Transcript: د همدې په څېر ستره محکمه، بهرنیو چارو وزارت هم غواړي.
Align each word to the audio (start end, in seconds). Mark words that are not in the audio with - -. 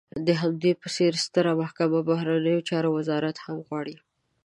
د 0.25 0.27
همدې 0.41 0.71
په 0.81 0.87
څېر 0.95 1.13
ستره 1.25 1.51
محکمه، 1.61 1.99
بهرنیو 2.09 2.65
چارو 2.69 2.89
وزارت 2.97 3.37
هم 3.45 3.57
غواړي. 3.67 3.95